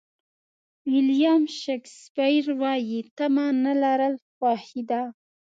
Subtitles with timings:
[0.91, 5.01] ویلیام شکسپیر وایي تمه نه لرل خوښي ده.